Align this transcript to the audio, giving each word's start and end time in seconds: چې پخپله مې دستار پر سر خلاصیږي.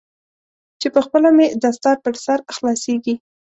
چې 0.79 0.87
پخپله 0.95 1.29
مې 1.37 1.47
دستار 1.63 1.97
پر 2.03 2.15
سر 2.25 2.39
خلاصیږي. 2.57 3.15